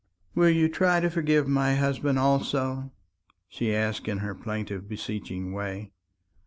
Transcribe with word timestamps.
"Will 0.33 0.49
you 0.49 0.67
try 0.67 0.99
to 0.99 1.11
forgive 1.11 1.47
my 1.47 1.75
husband 1.75 2.17
also?" 2.17 2.91
she 3.47 3.71
asked 3.71 4.07
in 4.07 4.17
her 4.17 4.33
plaintive 4.33 4.89
beseeching 4.89 5.53
way. 5.53 5.91